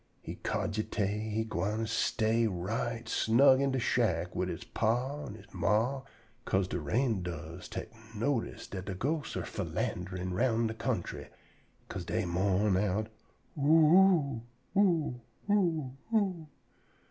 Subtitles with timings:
[0.23, 5.43] He cogitate he gwine stay right snug in de shack wid he pa an' he
[5.53, 6.01] ma,
[6.43, 11.27] 'ca'se de rain doves tek notice dat de ghosts are philanderin' roun' de country,
[11.87, 13.09] 'ca'se dey mourn out,
[13.55, 14.41] "Oo oo
[14.75, 16.47] o o o!"